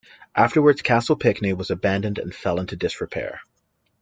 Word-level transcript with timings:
Afterwards, 0.35 0.81
Castle 0.81 1.15
Pinckney 1.15 1.53
was 1.53 1.69
abandoned 1.69 2.17
and 2.17 2.33
fell 2.33 2.59
into 2.59 2.75
disrepair. 2.75 3.41